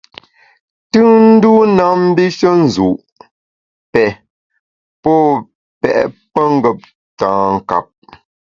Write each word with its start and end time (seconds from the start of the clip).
Tùnndû 0.91 1.53
na 1.77 1.85
mbishe 2.01 2.49
nzu’, 2.61 2.89
pè, 3.93 4.03
pô 5.03 5.13
pèt 5.81 6.05
pengeptankap. 6.33 7.87